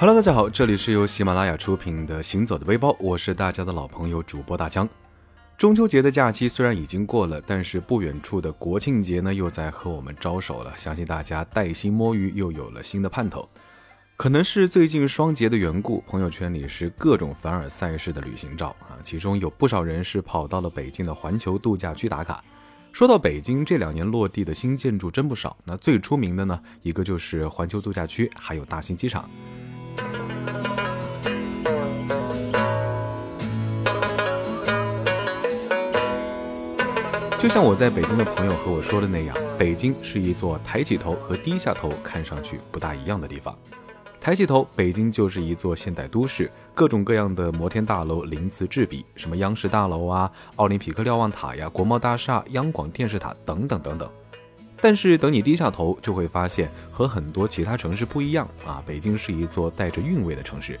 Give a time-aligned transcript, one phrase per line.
[0.00, 4.88] Hello，大家好，这里是由喜马拉雅出品的《行走的背包》，我是大家的老朋友主播大江。
[5.56, 10.72] 中秋节的假期虽然已经过了，但是不远处的国庆节呢又在和我们招手了。
[10.76, 13.48] 相信大家带薪摸鱼又有了新的盼头。
[14.16, 22.40] 可能是最近双节的缘故，朋友圈里是各种凡尔赛式的旅行照啊，其中有不少人是跑到了北京的环球度假区打卡。
[22.92, 29.28] 说到北京这两年落地的新建筑真不少，那最出名的呢，一个就是环球度假区，还有大兴机场。
[37.48, 43.56] 就像我在北京的朋友和我说的那样，北京是一座抬起头和低下头看上去不大一样的地方。
[44.20, 54.06] 抬起头，北京就是一座现代都市，各种各样的摩天大楼鳞次栉比，什么央视大楼啊、奥林匹克瞭望塔呀、国贸大厦、央广电视塔等等等等。
[54.82, 60.78] 但是等你低下头，就会发现和很多其他城市不一样啊，北京是一座带着韵味的城市。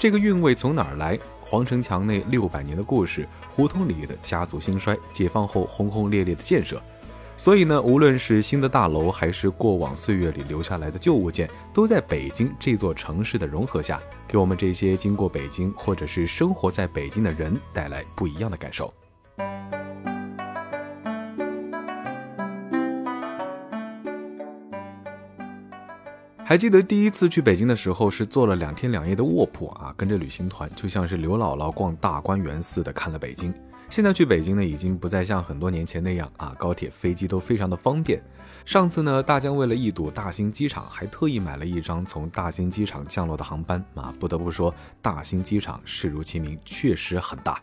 [0.00, 1.18] 这个韵味从哪儿来？
[1.42, 6.82] 皇城墙内六百年的故事，胡同里的家族兴衰，解放后轰轰烈烈的建设。
[7.36, 18.90] 所以呢，无论是新的大楼，还是过往岁月里留下来的旧物件，都在北京这座城市的融合下，给我们这些经过北京或者是生活在北京的人带来不一样的感受。
[26.50, 33.54] 还记得第一次去北京的时候，是坐了两天两夜的卧铺啊，跟着旅行团，就像是刘姥姥逛大观园似的看了北京。
[33.88, 38.20] 现在去北京呢，已经不再像很多年前那样啊，高铁、飞机都非常的方便。
[38.64, 44.12] 上次呢，大江为了一睹大兴机场，还特意买了一张从大兴机场降落的航班啊。
[44.18, 47.62] 不得不说，大兴机场势如其名，确实很大。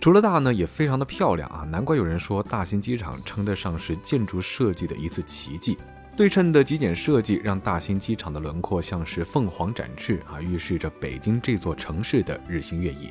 [0.00, 5.76] 除了大呢，也非常的漂亮啊，难怪有人说大兴机场称得上是建筑设计的一次奇迹。
[6.16, 13.10] 对称的极简设计让大兴机场的轮廓像是凤凰展翅啊，预示着北京这座城市的日新月异。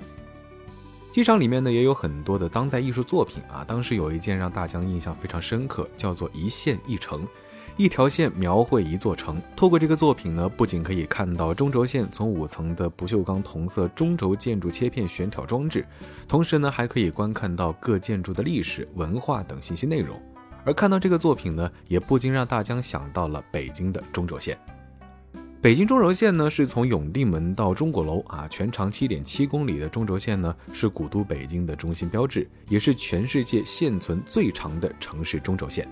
[1.11, 7.27] 机场里面呢也有很多的当代艺术作品啊，当时有一件让大江印象非常深刻，叫做一线一城，
[7.75, 9.39] 一条线描绘一座城。
[9.53, 15.85] 透过这个作品呢，不仅可以看到中轴线从五层的不锈钢同色中轴建筑切片悬挑装置，
[16.25, 20.19] 同时呢还可以观看到各建筑的历史文化等信息内容。
[20.65, 24.57] 而看到这个作品呢，也不禁让大江想到了北京的中轴线。
[25.61, 35.87] 北京中轴线呢，是从永定门到钟鼓楼啊，全长七点七公里的中轴线呢，是古都北京的中心标志，也是全世界现存最长的城市中轴线。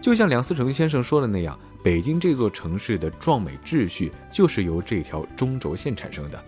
[0.00, 6.38] 就像梁思成先生说的那样，北京这座城市的壮美秩序就是由这条中轴线产生的。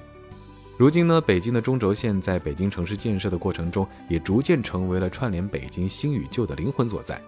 [0.77, 7.21] 如今呢，北京的中轴线在北京城市建设的过程中，也逐渐成为了串联北京新与旧的灵魂所在。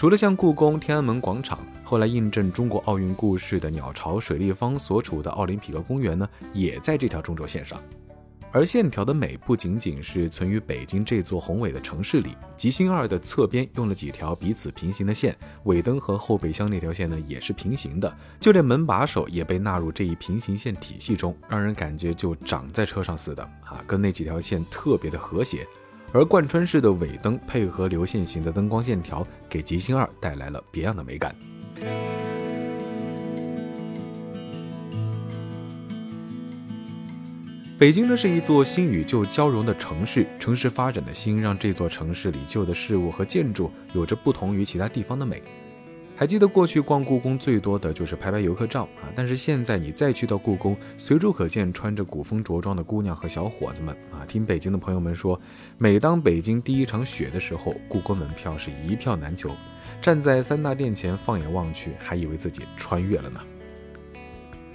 [0.00, 7.78] 除了像故宫、天安门广场，后来印证中国奥运故事的鸟巢、水立方所处的奥林匹克公园呢，也在这条中轴线上。
[8.50, 18.10] 而线条的美不仅仅是存于北京这座宏伟的城市里，吉星二的侧边用了几条彼此平行的线，尾灯和后备箱那条线呢也是平行的，
[18.40, 25.68] 就连门把手也被纳入这一平行线体系中，让人感觉就长在车上似的啊，跟那几条线特别的和谐。
[26.12, 31.34] 而贯穿式的尾灯配合流线型的灯光线条，给吉星二带来了别样的美感。
[37.78, 45.42] 北京呢是一座新与旧交融的城市，城市发展的新让这座城市里旧的事物和建筑有着不同于其他地方的美。
[46.20, 54.20] 还记得过去逛故宫最多的就是拍拍游客照啊，但是现在你再去到故宫，随处可见穿着古风着装的姑娘和小伙子们啊。
[54.28, 55.40] 听北京的朋友们说，
[55.78, 59.50] 每当北京第一场雪的时候，故宫门票是一票难求，
[60.02, 63.40] 站在三大殿前放眼望去，还以为自己穿越了呢。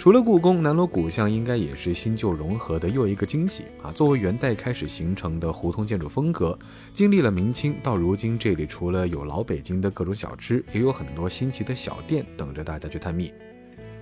[0.06, 3.92] 除了故宫，南锣鼓巷应该也是新旧融合的又一个惊喜啊！
[3.92, 6.56] 作为元代开始形成的胡同建筑风格，
[6.94, 13.34] 经历了明清到如今，这里除了有老北京的各种小吃，也有很多新奇的小店等着大家去探秘。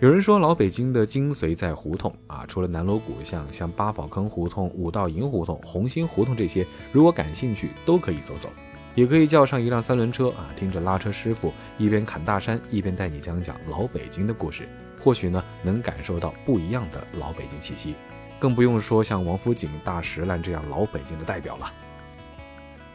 [0.01, 8.49] 有人说老北京的精髓在胡同啊，除了南锣鼓巷，像八宝坑胡同、五道营胡同、红星胡同这些，如果感兴趣，都可以走走，
[8.93, 14.67] 也可以叫上一辆三轮车啊，听着拉车师傅一边砍大山，一边带你讲讲老北京的故事。
[15.03, 17.95] 或许呢，能感受到不一样的老北京气息，
[18.39, 21.71] 更不用说像王府井、大石烂这样老北京的代表了。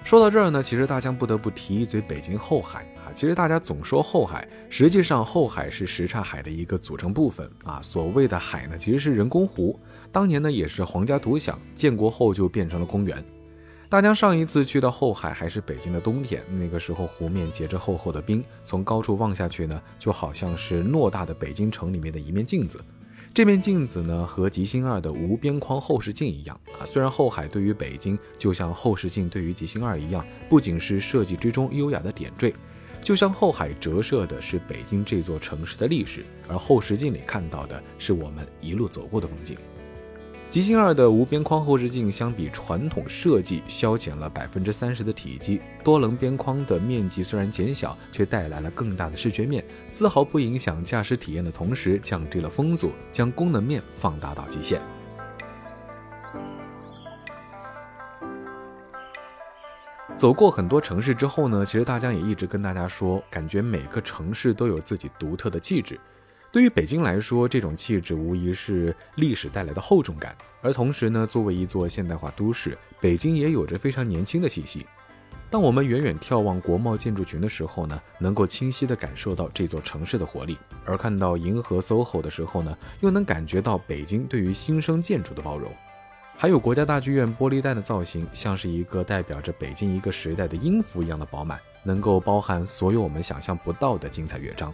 [0.05, 3.13] 说到这儿呢，其实大江不得不提一嘴北京后海啊。
[3.15, 7.79] 其实大家总说后海，实际上后海是什刹海的一个组成部分啊。
[7.83, 9.79] 所谓的海呢，其实是人工湖，
[10.11, 13.23] 当年呢也是皇家独享，建国后就变成了公园。
[13.91, 22.79] 大江上一次去到后海还是北京的冬天，那个时候湖面结着厚厚的冰，从高处望下去呢，就好像是偌大的北京城里面的一面镜子。
[23.33, 26.85] 这面镜子呢，和吉星二的无边框后视镜一样啊。
[26.85, 32.55] 虽然后海对于北京就像后视镜对于吉星二一样，不仅是设计之中优雅的点缀，
[33.03, 39.57] 就像后海折射的是北京这座城市的历史，而后视镜里看到的是我们一路走过的风景。
[40.51, 54.81] 极星二的无边框后视镜相比传统设计削减了百分之三十的体积，多棱边框的面积虽然减小，却带来了更大的视觉面，丝毫不影响驾驶体验的同时，降低了风阻，将功能面放大到极限。
[60.17, 66.01] 走过很多城市之后呢，其实大疆也一直跟大家说，感觉每个城市都有自己独特的气质。
[66.51, 70.35] 对于北京来说，这种气质无疑是历史带来的厚重感。
[70.63, 74.87] 而同时呢，作为一座现代化都市，北京也有着非常年轻的气息。
[75.51, 85.71] 当我们远远眺望国贸建筑群的时候呢，能够清晰地感受到这座城市的活力；而看到银河 SOHO 的时候呢，又能感觉到北京对于新生建筑的包容。
[86.37, 94.73] 还有国家大剧院玻璃弹的造型，像是一个代表着北京一个时代的音符一样的饱满，能够包含所有我们想象不到的精彩乐章。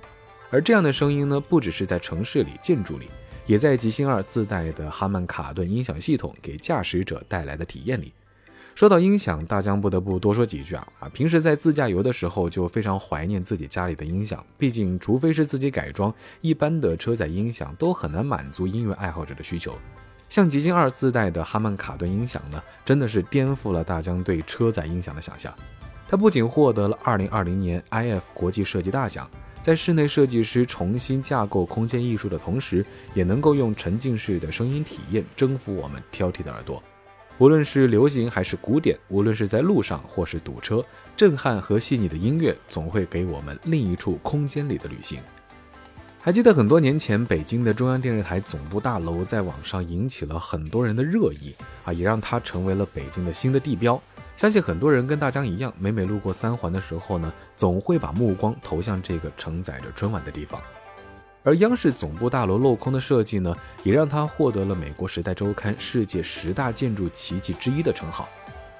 [0.50, 3.08] 而这样的声音呢，不只是在城市里、建筑里，
[3.46, 8.12] 也在极星二自带的哈曼卡顿音响系统给驾驶者带来的体验里。
[8.74, 11.08] 说到音响，大江不得不多说几句啊啊！
[11.10, 19.78] 平时在自驾游的时候，就非常怀念自己家里的音响，毕竟除非是自己改装，一般的车载音响都很难满足音乐爱好者的需求。
[20.28, 25.54] 像极星二自带的哈曼卡顿音响呢，真的是颠覆了大江对车载音响的想象。
[26.08, 29.30] 它不仅获得了2020年 IF 国际设计大奖。
[29.64, 32.84] 在室内设计师重新架构空间艺术的同时，
[33.14, 36.82] 也能够用沉浸式的声音体验征服我们挑剔的耳朵。
[37.38, 40.84] 无论是流行还是古典，无论是在路上或是堵车，
[41.16, 45.18] 震撼和细腻的音乐总会给我们另一处空间里的旅行。
[46.20, 51.54] 还记得很多年前，北京的中央电视台总部大楼在网上引起了很多人的热议
[51.86, 53.98] 啊，也让它成为了北京的新的地标。
[54.36, 60.60] 相信很多人跟大江一样，每每路过三环的时候呢，总会把目光投向这个承载着春晚的地方。
[61.42, 68.28] 而央视总部大楼镂空的设计呢，也让它获得了美国《时代周刊》世界十大建筑奇迹之一的称号。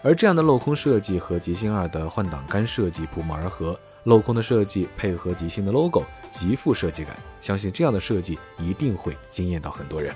[0.03, 7.17] 而这样的镂空设计和吉星二的换挡杆设计不谋而合，镂空的设计配合吉星的 logo，极富设计感。
[7.41, 10.15] 相信这样的设计一定会惊艳到很多人。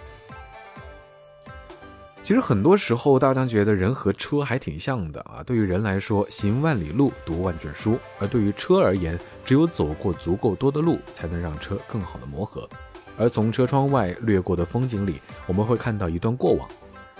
[2.22, 5.42] 其实很多时候，大家觉得人和车还挺像的啊。
[5.46, 12.68] 对于人来说，行万里路，读万卷书；而对于车而言，只有走过足够多的路，才能让车更好的磨合。
[13.16, 16.68] 而从车窗外掠过的风景里，我们会看到一段过往，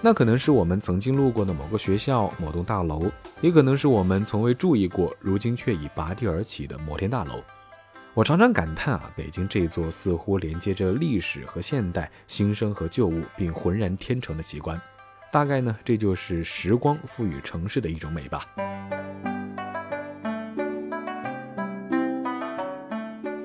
[0.02, 3.10] 那可能是我们曾经路过的某个学校、某栋大楼，
[3.40, 7.42] 也可能是我们从未注意过，如今却已拔地而起的摩天大楼。
[8.18, 14.76] 我常常感叹啊，北京这座似乎连接着历史和现代、新生和旧物，并浑然天成的奇观。
[15.30, 18.44] 大概呢，这就是时光赋予城市的一种美吧。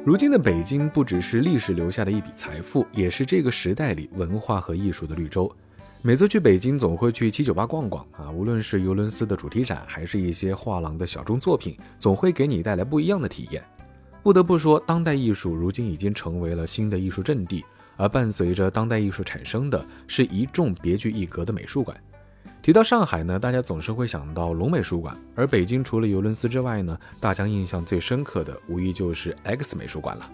[0.03, 5.55] 如今的北京不只是历史留下的一笔财富，也是这个时代里文化和艺术的绿洲。
[6.01, 13.63] 每次去北京，总会去七九八逛逛啊，无论是尤伦斯的主题展，还是一些画廊的小众作品，总会给你带来不一样的体验。
[14.23, 17.63] 不得不说，当代艺术如今已经成为了新的艺术阵地。
[17.95, 21.95] 而伴随着当代艺术产生的是一众别具一格的美术馆。
[22.61, 30.31] 提到上海呢，大家总是会想到龙美术馆；而北京除了尤伦斯之外呢，大家印象最深刻的无疑就是 X 美术馆了。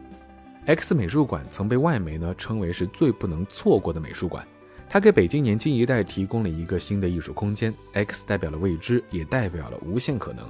[0.67, 4.48] X 美术馆曾被外媒呢称为是最不能错过的美术馆，
[4.88, 7.74] 它给北京年轻一代提供了一个新的艺术空间。
[7.93, 10.48] X 代表了未知，也代表了无限可能。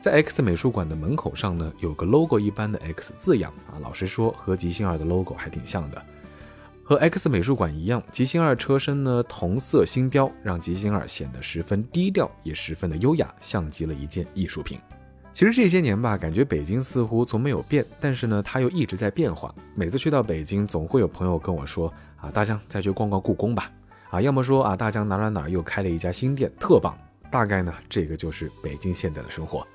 [0.00, 6.00] 在 X 美术馆的门口上呢，有个 logo 一般的 X 字样啊，老实说和吉星二的 logo 还挺像的。
[6.84, 14.78] 和 X 美术馆一样，吉星二车身呢同色星标，让吉星二显得十分低调，也十分的优雅，像极了一件艺术品。
[15.32, 19.54] 其实这些年吧，感觉北京似乎从没有变，但是呢，它又一直在变化。
[19.74, 23.70] 每次去到北京，总会有朋友跟我说：“啊，大江再去逛逛故宫吧。”
[24.10, 26.96] 啊，要么说啊，大江哪哪哪又开了一家新店，特棒。
[27.30, 29.66] 大概呢，这个就是北京现在的生活。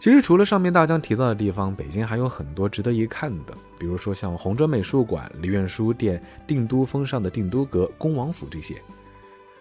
[0.00, 8.80] 其实除了上面大江提到的地方，北京还有很多值得一看的，比如说像红砖美术馆、梨园书店、定都峰上的定都阁、恭王府这些。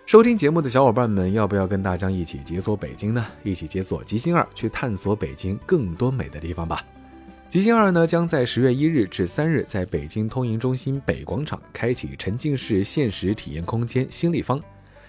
[0.06, 3.26] 收听节目的小伙伴们，要不要跟大江一起解锁北京呢？
[3.44, 6.82] 一起解锁吉星二，去探索北京更多美的地方吧。
[7.50, 14.58] 吉星二呢，将在十月一日至三日，在北京通盈中心北广场开启沉浸式现实体验空间新立方。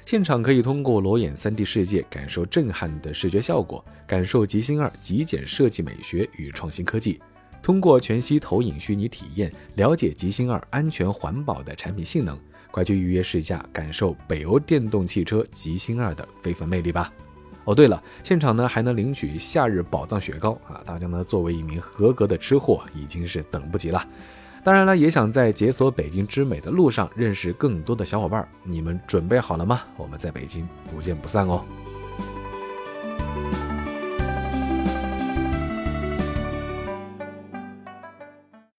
[0.04, 7.20] 现场可以通过裸眼 3D 世界感受震撼的视觉效果，感受极星二极简设计美学与创新科技。
[7.62, 12.36] 通过全息投影虚拟体验，了解极星二安全环保的产品性能，
[12.70, 17.12] 快去预约试驾，感受北欧电动汽车极星二的非凡魅力吧！
[17.64, 20.82] 哦，对了，现场呢还能领取夏日宝藏雪糕啊！
[20.86, 24.04] 大家呢作为一名合格的吃货，已经是等不及了。
[24.62, 29.80] 当然了，也想在解锁北京之美的路上认识更多的小伙伴，你们准备好了吗？
[29.96, 31.64] 我们在北京不见不散哦！